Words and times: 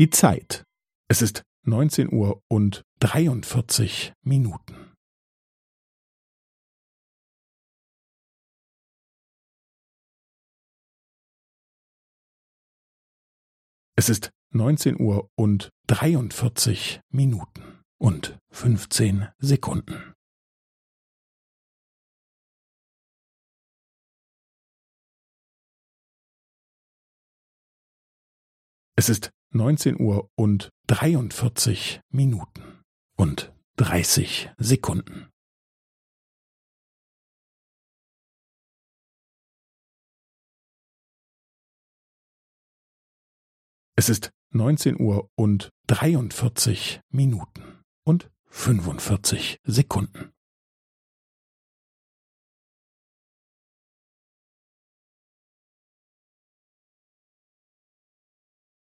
Die 0.00 0.08
Zeit. 0.08 0.64
Es 1.10 1.20
ist 1.20 1.42
neunzehn 1.66 2.10
Uhr 2.10 2.42
und 2.48 2.86
dreiundvierzig 3.00 4.14
Minuten. 4.22 4.96
Es 13.94 14.08
ist 14.08 14.30
neunzehn 14.54 14.98
Uhr 14.98 15.28
und 15.36 15.68
dreiundvierzig 15.86 17.02
Minuten 17.10 17.82
und 17.98 18.38
fünfzehn 18.50 19.28
Sekunden. 19.38 20.14
Es 28.96 29.10
ist 29.10 29.30
neunzehn 29.50 30.00
Uhr 30.00 30.30
und 30.36 30.70
dreiundvierzig 30.86 32.00
Minuten 32.08 32.82
und 33.16 33.52
dreißig 33.76 34.50
Sekunden. 34.58 35.28
Es 43.96 44.08
ist 44.08 44.30
neunzehn 44.50 44.98
Uhr 44.98 45.30
und 45.34 45.70
dreiundvierzig 45.86 47.00
Minuten 47.10 47.82
und 48.04 48.30
fünfundvierzig 48.46 49.60
Sekunden. 49.64 50.32